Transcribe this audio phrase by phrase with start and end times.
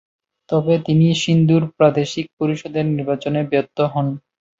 [0.49, 4.07] তবে তিনি সিন্ধুর প্রাদেশিক পরিষদের নির্বাচনে ব্যর্থ হন।